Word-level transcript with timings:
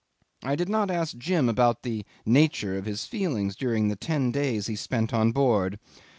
I 0.41 0.55
did 0.55 0.67
not 0.67 0.89
ask 0.89 1.15
Jim 1.15 1.47
about 1.47 1.83
the 1.83 2.03
nature 2.25 2.75
of 2.75 2.85
his 2.85 3.05
feelings 3.05 3.55
during 3.55 3.87
the 3.87 3.95
ten 3.95 4.31
days 4.31 4.65
he 4.65 4.75
spent 4.75 5.13
on 5.13 5.31
board. 5.31 5.77